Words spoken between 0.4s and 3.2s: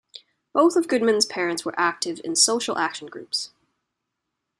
Both of Goodman's parents were active in social action